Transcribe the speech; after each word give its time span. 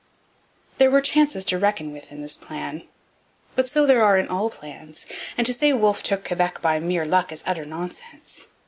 There 0.79 0.89
were 0.89 0.99
chances 0.99 1.45
to 1.45 1.59
reckon 1.59 1.93
with 1.93 2.11
in 2.11 2.23
this 2.23 2.35
plan. 2.35 2.87
But 3.55 3.69
so 3.69 3.85
there 3.85 4.03
are 4.03 4.17
in 4.17 4.27
all 4.29 4.49
plans; 4.49 5.05
and 5.37 5.45
to 5.45 5.53
say 5.53 5.73
Wolfe 5.73 6.01
took 6.01 6.25
Quebec 6.25 6.59
by 6.59 6.79
mere 6.79 7.05
luck 7.05 7.31
is 7.31 7.43
utter 7.45 7.65
nonsense. 7.65 8.47